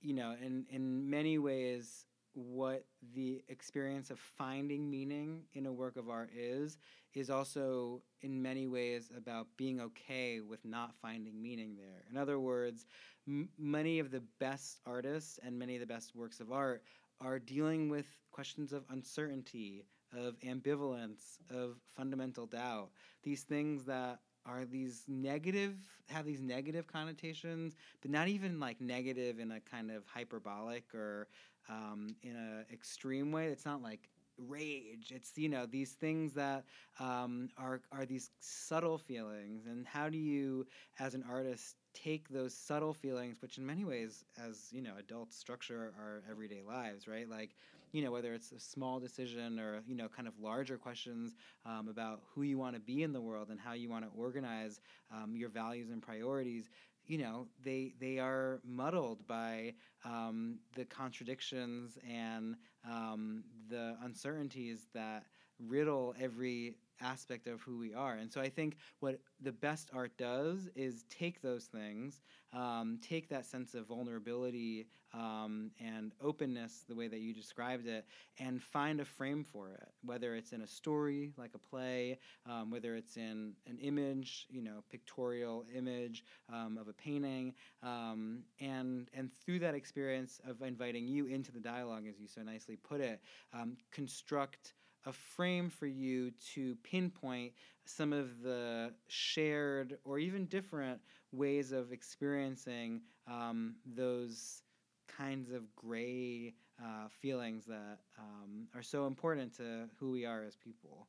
[0.00, 5.96] you know, in, in many ways, what the experience of finding meaning in a work
[5.96, 6.78] of art is
[7.14, 12.04] is also in many ways about being okay with not finding meaning there.
[12.10, 12.86] In other words
[13.26, 16.82] m- many of the best artists and many of the best works of art
[17.20, 19.84] are dealing with questions of uncertainty
[20.16, 22.90] of ambivalence of fundamental doubt.
[23.22, 25.74] These things that are these negative
[26.08, 31.28] have these negative connotations but not even like negative in a kind of hyperbolic or
[31.68, 33.46] um, in an extreme way.
[33.46, 34.08] It's not like
[34.48, 35.12] rage.
[35.14, 36.64] It's you know these things that
[36.98, 40.66] um, are are these subtle feelings, and how do you,
[40.98, 45.36] as an artist, take those subtle feelings, which in many ways, as you know, adults
[45.36, 47.28] structure our everyday lives, right?
[47.28, 47.56] Like,
[47.92, 51.34] you know, whether it's a small decision or you know, kind of larger questions
[51.66, 54.10] um, about who you want to be in the world and how you want to
[54.18, 54.80] organize
[55.12, 56.70] um, your values and priorities
[57.06, 62.56] you know they they are muddled by um, the contradictions and
[62.88, 65.24] um, the uncertainties that
[65.58, 68.14] riddle every aspect of who we are.
[68.14, 72.20] And so I think what the best art does is take those things,
[72.52, 78.06] um, take that sense of vulnerability um, and openness, the way that you described it,
[78.38, 82.70] and find a frame for it, whether it's in a story like a play, um,
[82.70, 89.08] whether it's in an image, you know, pictorial image um, of a painting, um, and
[89.14, 93.00] and through that experience of inviting you into the dialogue, as you so nicely put
[93.00, 93.20] it,
[93.52, 94.74] um, construct
[95.06, 97.52] a frame for you to pinpoint
[97.84, 101.00] some of the shared or even different
[101.32, 104.62] ways of experiencing um, those
[105.08, 110.56] kinds of gray uh, feelings that um, are so important to who we are as
[110.56, 111.06] people.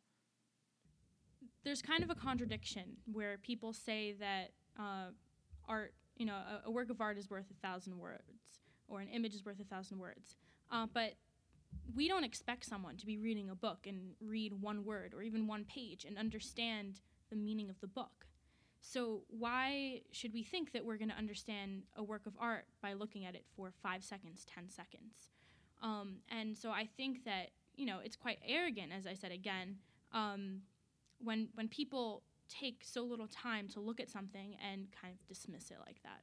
[1.64, 5.12] There's kind of a contradiction where people say that uh,
[5.68, 9.08] art, you know, a, a, work of art is worth a thousand words, or an
[9.10, 10.36] image is worth a thousand words.
[10.72, 11.14] Uh, but
[11.96, 15.48] we don't expect someone to be reading a book and read one word or even
[15.48, 18.26] one page and understand the meaning of the book.
[18.82, 22.94] So, why should we think that we're going to understand a work of art by
[22.94, 25.30] looking at it for five seconds, 10 seconds?
[25.84, 29.78] Um, and so, I think that, you know, it's quite arrogant, as I said again,
[30.14, 30.62] um,
[31.20, 35.70] when, when people take so little time to look at something and kind of dismiss
[35.70, 36.22] it like that.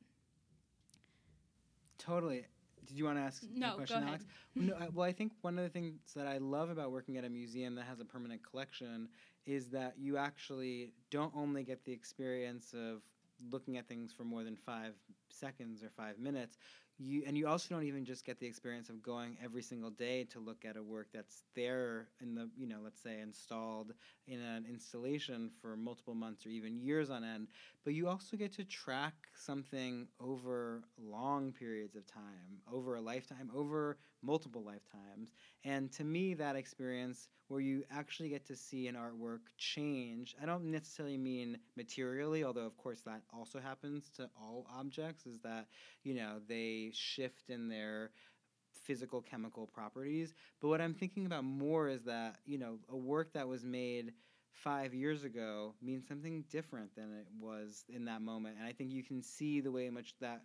[1.96, 2.46] Totally
[2.88, 4.04] did you want to ask a No, go question.
[4.08, 4.24] Alex?
[4.56, 7.24] no, I, well, I think one of the things that I love about working at
[7.24, 9.08] a museum that has a permanent collection
[9.46, 13.02] is that you actually don't only get the experience of
[13.50, 14.94] looking at things for more than five
[15.30, 16.58] seconds or five minutes.
[16.98, 20.24] You, and you also don't even just get the experience of going every single day
[20.32, 23.92] to look at a work that's there in the you know let's say installed
[24.26, 27.48] in an installation for multiple months or even years on end
[27.88, 33.50] but you also get to track something over long periods of time, over a lifetime,
[33.56, 35.30] over multiple lifetimes.
[35.64, 40.44] And to me, that experience where you actually get to see an artwork change, I
[40.44, 45.68] don't necessarily mean materially, although of course that also happens to all objects, is that,
[46.04, 48.10] you know, they shift in their
[48.84, 50.34] physical chemical properties.
[50.60, 54.12] But what I'm thinking about more is that, you know, a work that was made
[54.62, 58.56] five years ago means something different than it was in that moment.
[58.58, 60.42] And I think you can see the way in which that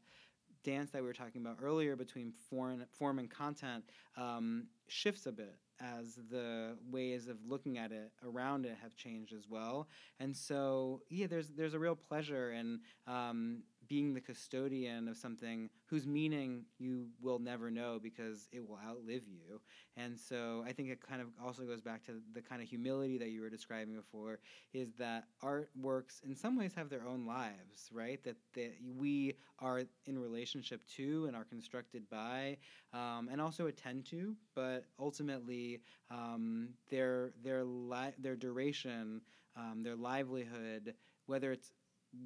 [0.64, 3.84] dance that we were talking about earlier between form, form and content
[4.18, 9.34] um, shifts a bit as the ways of looking at it around it have changed
[9.34, 9.88] as well.
[10.20, 15.70] And so, yeah, there's there's a real pleasure in um, being the custodian of something
[15.86, 19.62] whose meaning you will never know because it will outlive you.
[19.98, 23.20] And so I think it kind of also goes back to the kind of humility
[23.20, 24.40] that you were describing before
[24.74, 28.20] is that artworks in some ways have their own lives, right?
[28.24, 32.58] That, that we are in relationship to and are constructed by
[32.94, 39.22] um, and also attend to, but ultimately um, their, their, li- their duration,
[39.56, 40.96] um, their livelihood,
[41.28, 41.72] whether it's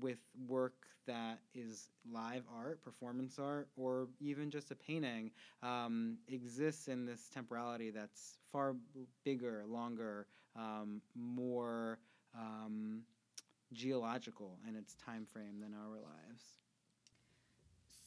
[0.02, 5.32] with work that is live art, performance art, or even just a painting,
[5.64, 8.76] um, exists in this temporality that's far
[9.24, 12.00] bigger, longer, um, more
[12.38, 13.02] um,
[13.74, 16.58] geological in its time frame than our lives.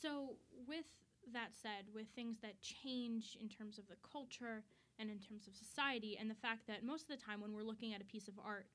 [0.00, 0.86] So, with
[1.32, 4.62] that said, with things that change in terms of the culture
[4.98, 7.62] and in terms of society, and the fact that most of the time when we're
[7.62, 8.66] looking at a piece of art,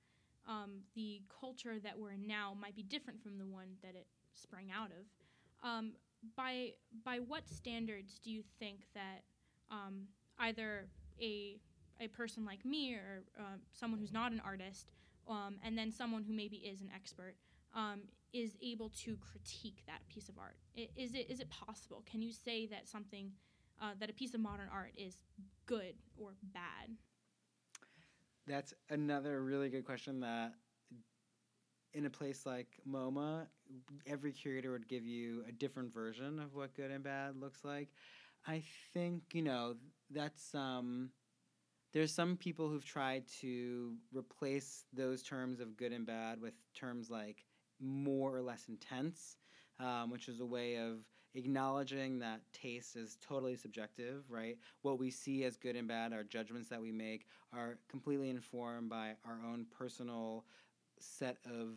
[0.47, 4.07] um, the culture that we're in now might be different from the one that it
[4.33, 5.05] sprang out of.
[5.69, 5.93] Um,
[6.35, 6.71] by
[7.03, 9.23] by what standards do you think that
[9.71, 10.07] um,
[10.39, 10.87] either
[11.21, 11.57] a
[12.01, 14.91] a person like me or uh, someone who's not an artist,
[15.29, 17.35] um, and then someone who maybe is an expert,
[17.73, 18.01] um,
[18.33, 20.57] is able to critique that piece of art?
[20.77, 22.03] I- Is it is it possible?
[22.09, 23.31] Can you say that something
[23.81, 25.15] uh, that a piece of modern art is
[25.65, 26.89] good or bad?
[28.47, 30.53] That's another really good question that
[31.93, 33.47] in a place like MoMA,
[34.05, 37.89] every curator would give you a different version of what good and bad looks like.
[38.45, 38.61] I
[38.93, 39.75] think, you know,
[40.11, 41.09] that's um
[41.93, 47.09] there's some people who've tried to replace those terms of good and bad with terms
[47.09, 47.45] like
[47.79, 49.37] more or less intense,
[49.79, 50.99] um, which is a way of
[51.35, 54.57] acknowledging that taste is totally subjective, right?
[54.81, 58.89] What we see as good and bad, our judgments that we make, are completely informed
[58.89, 60.45] by our own personal
[60.99, 61.75] set of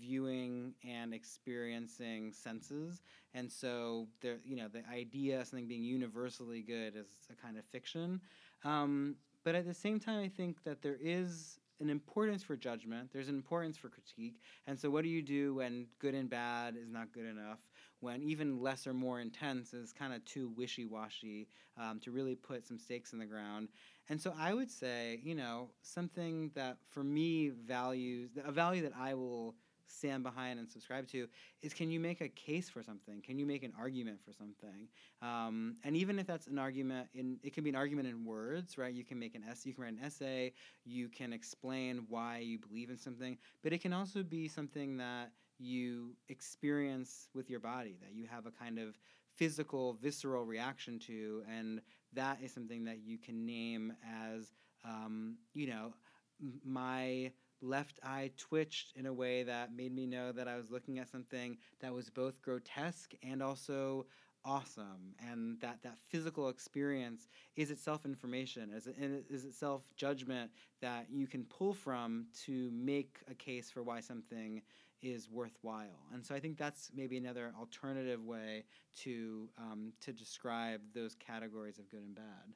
[0.00, 3.02] viewing and experiencing senses.
[3.34, 7.56] And so there you know the idea of something being universally good is a kind
[7.56, 8.20] of fiction.
[8.64, 13.10] Um, but at the same time i think that there is an importance for judgment
[13.12, 14.40] there's an importance for critique.
[14.66, 17.58] And so what do you do when good and bad is not good enough
[18.00, 22.66] when even less or more intense is kind of too wishy-washy um, to really put
[22.66, 23.68] some stakes in the ground
[24.08, 28.92] and so I would say, you know, something that for me values a value that
[28.98, 29.56] I will
[29.88, 31.28] stand behind and subscribe to
[31.62, 33.20] is can you make a case for something?
[33.22, 34.88] Can you make an argument for something?
[35.22, 38.78] Um, and even if that's an argument in, it can be an argument in words,
[38.78, 38.92] right?
[38.92, 40.52] You can make an essay, you can write an essay,
[40.84, 45.30] you can explain why you believe in something, but it can also be something that
[45.58, 48.98] you experience with your body, that you have a kind of
[49.34, 51.80] physical, visceral reaction to, and
[52.12, 53.92] that is something that you can name
[54.24, 54.52] as,
[54.84, 55.92] um, you know,
[56.64, 57.30] my
[57.62, 61.08] left eye twitched in a way that made me know that I was looking at
[61.08, 64.06] something that was both grotesque and also
[64.44, 71.06] awesome and that that physical experience is itself information is, it, is itself judgment that
[71.10, 74.62] you can pull from to make a case for why something
[75.02, 80.80] is worthwhile and so i think that's maybe another alternative way to um, to describe
[80.94, 82.54] those categories of good and bad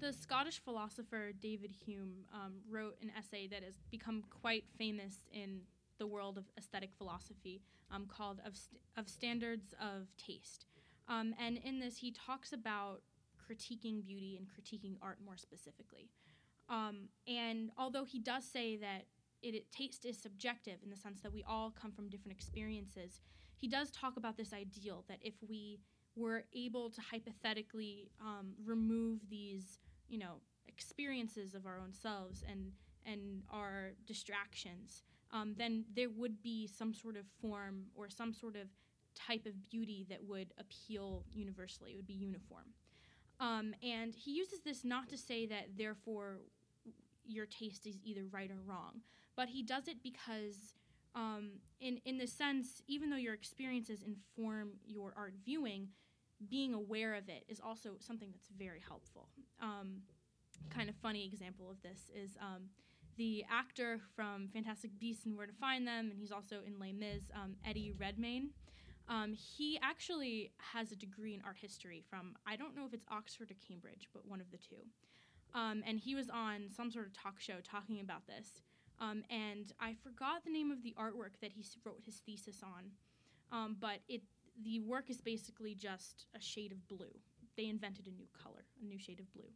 [0.00, 5.62] The Scottish philosopher David Hume um, wrote an essay that has become quite famous in
[5.98, 7.60] the world of aesthetic philosophy
[7.90, 10.66] um, called of, St- of Standards of Taste.
[11.08, 13.00] Um, and in this, he talks about
[13.42, 16.10] critiquing beauty and critiquing art more specifically.
[16.68, 19.06] Um, and although he does say that
[19.42, 23.20] it, it, taste is subjective in the sense that we all come from different experiences,
[23.56, 25.80] he does talk about this ideal that if we
[26.16, 29.78] we're able to hypothetically um, remove these,
[30.08, 32.72] you know, experiences of our own selves and
[33.06, 38.56] and our distractions, um, then there would be some sort of form or some sort
[38.56, 38.68] of
[39.14, 41.92] type of beauty that would appeal universally.
[41.92, 42.74] It would be uniform.
[43.40, 46.38] Um, and he uses this not to say that therefore
[47.24, 49.00] your taste is either right or wrong,
[49.38, 50.74] but he does it because,
[51.14, 55.86] um, in in the sense, even though your experiences inform your art viewing,
[56.50, 59.28] being aware of it is also something that's very helpful.
[59.62, 60.02] Um,
[60.70, 62.64] kind of funny example of this is um,
[63.16, 66.92] the actor from Fantastic Beasts and Where to Find Them, and he's also in Les
[66.92, 68.50] Mis, um, Eddie Redmayne.
[69.08, 73.06] Um, he actually has a degree in art history from, I don't know if it's
[73.08, 74.82] Oxford or Cambridge, but one of the two.
[75.54, 78.60] Um, and he was on some sort of talk show talking about this.
[79.00, 82.62] Um, and I forgot the name of the artwork that he s- wrote his thesis
[82.62, 82.90] on.
[83.52, 84.22] Um, but it
[84.64, 87.14] the work is basically just a shade of blue.
[87.56, 89.50] They invented a new color, a new shade of blue.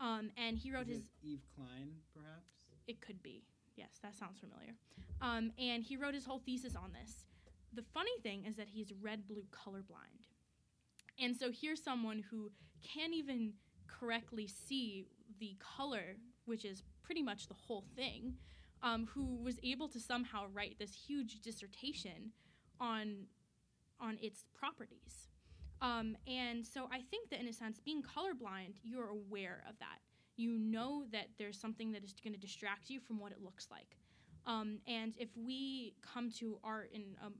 [0.00, 2.50] Um, and he wrote Is his Yves Klein, perhaps?
[2.88, 3.44] it could be.
[3.76, 4.74] Yes, that sounds familiar.
[5.20, 7.24] Um, and he wrote his whole thesis on this.
[7.72, 10.26] The funny thing is that he's red blue colorblind.
[11.20, 12.50] And so here's someone who
[12.82, 13.52] can't even
[13.86, 15.06] correctly see
[15.38, 16.16] the color,
[16.46, 18.34] which is pretty much the whole thing,
[18.82, 22.32] um, who was able to somehow write this huge dissertation
[22.80, 23.26] on,
[24.00, 25.28] on its properties.
[25.80, 29.98] Um, and so I think that in a sense, being colorblind, you're aware of that
[30.36, 33.68] you know that there's something that is going to distract you from what it looks
[33.70, 33.96] like.
[34.46, 37.30] Um, and if we come to art in a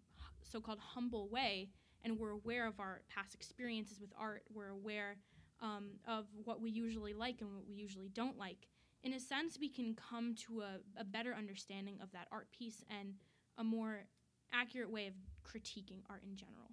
[0.42, 1.70] so called humble way
[2.04, 5.16] and we're aware of our past experiences with art, we're aware
[5.60, 8.68] um, of what we usually like and what we usually don't like,
[9.02, 12.84] in a sense, we can come to a, a better understanding of that art piece
[12.88, 13.14] and
[13.58, 14.04] a more
[14.52, 16.70] accurate way of critiquing art in general.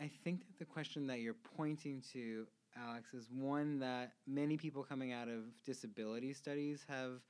[0.00, 2.46] I think that the question that you're pointing to,
[2.76, 7.20] Alex, is one that many people coming out of disability studies have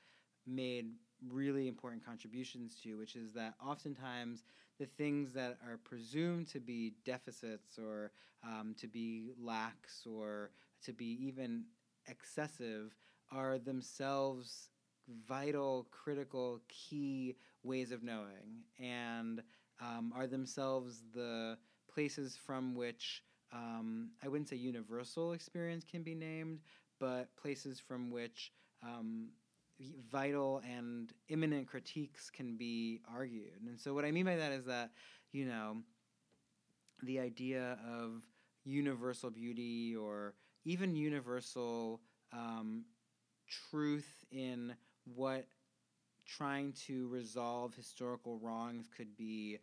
[0.46, 0.86] made
[1.28, 4.44] really important contributions to, which is that oftentimes
[4.78, 8.10] the things that are presumed to be deficits or
[8.44, 10.50] um, to be lax or
[10.84, 11.64] to be even
[12.08, 12.94] excessive
[13.30, 14.70] are themselves
[15.28, 19.42] vital, critical, key ways of knowing and
[19.80, 21.56] um, are themselves the
[21.92, 23.22] places from which
[23.52, 26.60] um, I wouldn't say universal experience can be named,
[26.98, 28.52] but places from which
[28.82, 29.28] um,
[30.10, 33.60] vital and imminent critiques can be argued.
[33.66, 34.90] And so, what I mean by that is that,
[35.32, 35.78] you know,
[37.02, 38.22] the idea of
[38.64, 42.00] universal beauty or even universal
[42.32, 42.84] um,
[43.46, 44.74] truth in
[45.14, 45.46] what
[46.26, 49.58] trying to resolve historical wrongs could be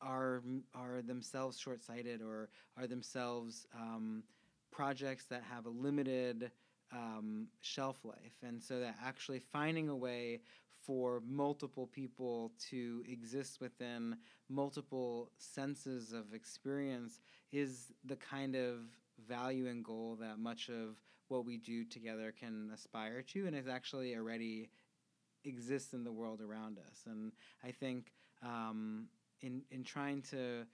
[0.00, 0.42] are
[0.74, 4.22] are themselves short-sighted or are themselves um,
[4.70, 6.50] projects that have a limited
[6.92, 10.40] um, shelf life, and so that actually finding a way
[10.84, 14.16] for multiple people to exist within
[14.48, 17.20] multiple senses of experience
[17.52, 18.80] is the kind of
[19.26, 20.96] value and goal that much of
[21.28, 24.70] what we do together can aspire to, and is actually already
[25.44, 27.00] exists in the world around us.
[27.06, 27.32] And
[27.64, 28.12] I think
[28.42, 29.08] um,
[29.40, 30.66] in in trying to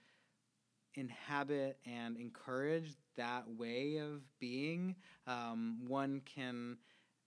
[0.95, 4.95] inhabit and encourage that way of being,
[5.27, 6.77] um, one can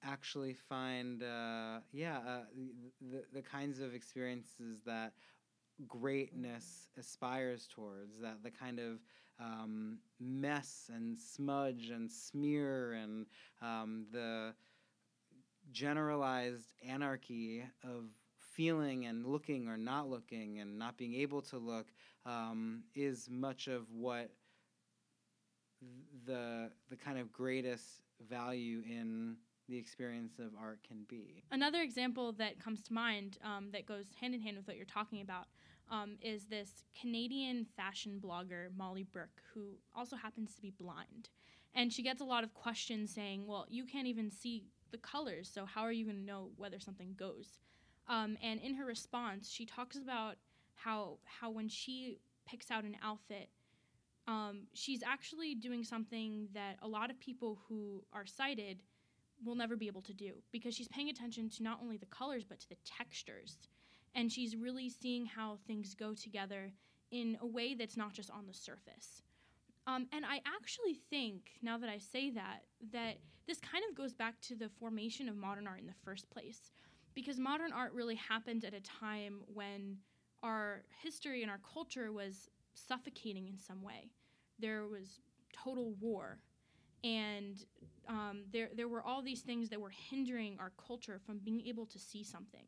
[0.05, 2.41] actually find, uh, yeah, uh,
[3.01, 5.13] the, the kinds of experiences that
[5.87, 8.99] greatness aspires towards, that the kind of
[9.39, 13.27] um, mess and smudge and smear and
[13.63, 14.55] um, the
[15.73, 18.05] generalized anarchy of
[18.39, 21.87] feeling and looking or not looking and not being able to look
[22.25, 24.31] um, is much of what
[26.25, 27.85] the the kind of greatest
[28.29, 29.37] value in
[29.69, 31.43] the experience of art can be.
[31.51, 34.87] Another example that comes to mind um, that goes hand in hand with what you're
[34.87, 35.47] talking about
[35.91, 41.29] um, is this Canadian fashion blogger, Molly Burke, who also happens to be blind.
[41.75, 45.51] And she gets a lot of questions saying, well, you can't even see the colors,
[45.53, 47.59] so how are you going to know whether something goes?
[48.09, 50.37] Um, and in her response, she talks about
[50.75, 53.49] how, how when she picks out an outfit,
[54.29, 58.83] um, she's actually doing something that a lot of people who are sighted
[59.45, 62.45] will never be able to do because she's paying attention to not only the colors
[62.45, 63.59] but to the textures.
[64.15, 66.73] And she's really seeing how things go together
[67.11, 69.23] in a way that's not just on the surface.
[69.87, 72.63] Um, and I actually think, now that I say that,
[72.93, 76.29] that this kind of goes back to the formation of modern art in the first
[76.31, 76.73] place.
[77.15, 79.99] Because modern art really happened at a time when
[80.43, 84.11] our history and our culture was suffocating in some way.
[84.59, 85.21] there was
[85.53, 86.39] total war,
[87.05, 87.65] and
[88.09, 91.87] um, there there were all these things that were hindering our culture from being able
[91.87, 92.65] to see something.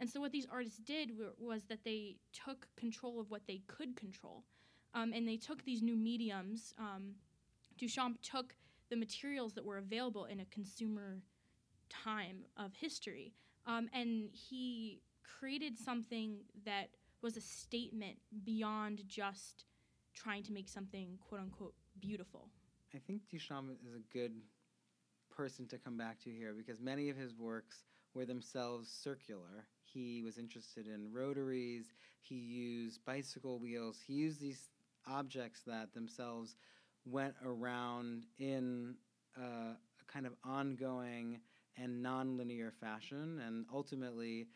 [0.00, 3.96] And so what these artists did was that they took control of what they could
[3.96, 4.44] control,
[4.94, 6.74] um, and they took these new mediums.
[6.78, 7.14] Um,
[7.78, 8.54] Duchamp took
[8.90, 11.22] the materials that were available in a consumer
[11.88, 13.32] time of history,
[13.66, 15.00] um, and he
[15.38, 16.88] created something that
[17.22, 19.64] was a statement beyond just
[20.14, 22.48] trying to make something quote unquote beautiful.
[22.94, 24.32] I think Duchamp is a good
[25.36, 29.66] person to come back to here because many of his works were themselves circular.
[29.84, 34.68] He was interested in rotaries, he used bicycle wheels, he used these
[35.06, 36.56] objects that themselves
[37.04, 38.94] went around in
[39.36, 39.76] a, a
[40.06, 41.40] kind of ongoing
[41.76, 43.40] and nonlinear fashion.
[43.46, 44.46] And ultimately,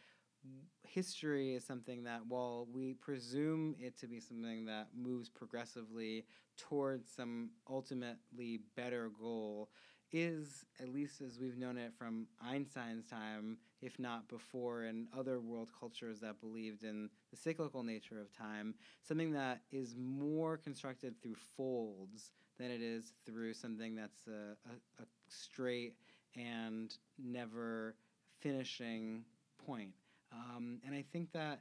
[0.85, 6.25] history is something that, while we presume it to be something that moves progressively
[6.57, 9.71] towards some ultimately better goal,
[10.13, 15.41] is, at least as we've known it from Einstein's time, if not before, in other
[15.41, 21.15] world cultures that believed in the cyclical nature of time, something that is more constructed
[21.23, 25.95] through folds than it is through something that's a, a, a straight
[26.37, 27.95] and never
[28.41, 29.25] finishing
[29.65, 29.93] point.
[30.33, 31.61] Um, and I think that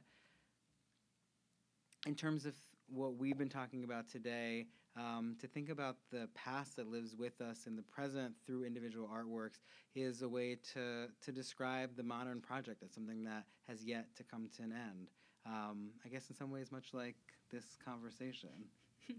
[2.06, 2.54] in terms of
[2.88, 4.66] what we've been talking about today,
[4.96, 9.08] um, to think about the past that lives with us in the present through individual
[9.08, 9.60] artworks
[9.94, 14.22] is a way to, to describe the modern project as something that has yet to
[14.24, 15.08] come to an end.
[15.44, 17.16] Um, I guess in some ways, much like
[17.50, 18.50] this conversation.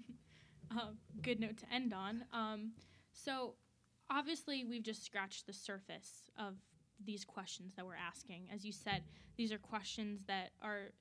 [0.72, 0.92] uh,
[1.22, 2.24] good note to end on.
[2.34, 2.72] Um,
[3.14, 3.54] so,
[4.10, 6.56] obviously, we've just scratched the surface of
[7.04, 8.50] these questions that we're asking.
[8.54, 9.04] As you said,
[9.38, 10.92] these are questions that are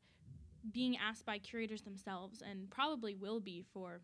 [0.72, 4.00] being asked by curators themselves and probably will be for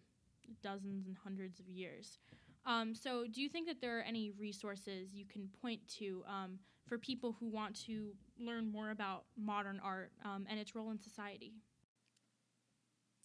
[0.62, 2.18] dozens and hundreds of years.
[2.64, 6.58] Um, so, do you think that there are any resources you can point to um,
[6.86, 11.00] for people who want to learn more about modern art um, and its role in
[11.00, 11.54] society?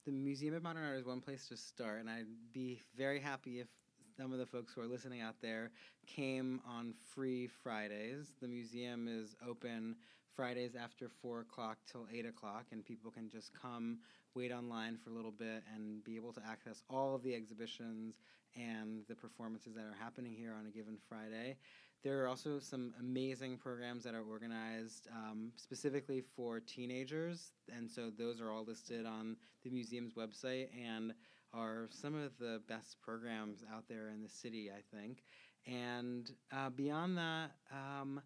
[0.05, 3.59] The Museum of Modern Art is one place to start, and I'd be very happy
[3.59, 3.67] if
[4.15, 5.69] some of the folks who are listening out there
[6.07, 8.31] came on free Fridays.
[8.41, 9.95] The museum is open
[10.38, 13.97] Fridays after 4 o'clock till 8 o'clock, and people can just come,
[14.35, 18.21] wait online for a little bit, and be able to access all of the exhibitions
[18.55, 21.57] and the performances that are happening here on a given Friday.
[22.03, 28.11] There are also some amazing programs that are organized um, specifically for teenagers, and so
[28.15, 31.13] those are all listed on the museum's website and
[31.51, 35.23] are some of the best programs out there in the city, I think.
[35.65, 38.21] And uh, beyond that, um,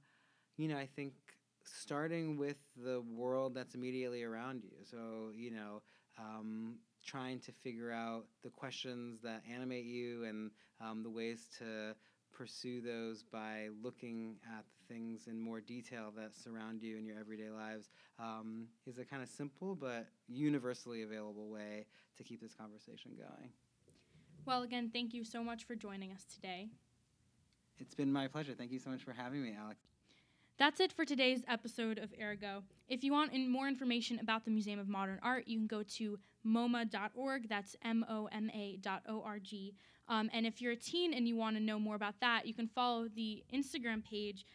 [0.57, 1.13] you know, I think
[1.63, 4.83] starting with the world that's immediately around you.
[4.83, 5.81] So, you know,
[6.19, 11.95] um, trying to figure out the questions that animate you and um, the ways to
[12.31, 17.19] pursue those by looking at the things in more detail that surround you in your
[17.19, 17.89] everyday lives
[18.19, 21.85] um, is a kind of simple but universally available way
[22.17, 23.49] to keep this conversation going.
[24.45, 26.69] Well, again, thank you so much for joining us today.
[27.79, 28.53] It's been my pleasure.
[28.57, 29.90] Thank you so much for having me, Alex.
[30.61, 32.61] That's it for today's episode of Ergo.
[32.87, 35.81] If you want in more information about the Museum of Modern Art, you can go
[35.97, 37.49] to moma.org.
[37.49, 39.73] That's M O M A dot O R G.
[40.07, 42.53] Um, and if you're a teen and you want to know more about that, you
[42.53, 44.45] can follow the Instagram page.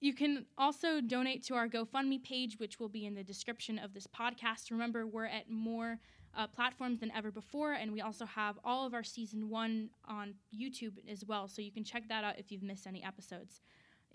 [0.00, 3.94] You can also donate to our GoFundMe page, which will be in the description of
[3.94, 4.72] this podcast.
[4.72, 6.00] Remember, we're at more
[6.36, 10.34] uh, platforms than ever before, and we also have all of our season one on
[10.52, 13.60] YouTube as well, so you can check that out if you've missed any episodes.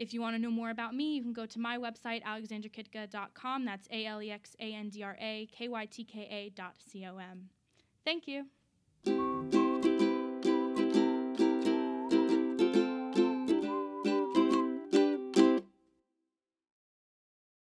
[0.01, 3.65] If you want to know more about me, you can go to my website, alexandrakytka.com.
[3.65, 6.49] That's A L E X A N D R A K Y T K A
[6.49, 7.49] dot C O M.
[8.03, 9.30] Thank you.